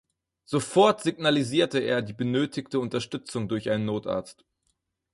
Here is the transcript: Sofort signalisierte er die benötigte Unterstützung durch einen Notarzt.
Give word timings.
Sofort 0.45 1.01
signalisierte 1.03 1.77
er 1.79 2.01
die 2.01 2.13
benötigte 2.13 2.79
Unterstützung 2.79 3.47
durch 3.47 3.69
einen 3.69 3.85
Notarzt. 3.85 4.43